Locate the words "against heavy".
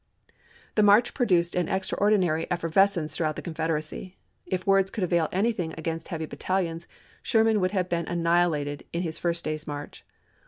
5.77-6.25